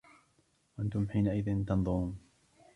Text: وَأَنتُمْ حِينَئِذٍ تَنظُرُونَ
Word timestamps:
وَأَنتُمْ 0.79 1.09
حِينَئِذٍ 1.09 1.65
تَنظُرُونَ 1.65 2.17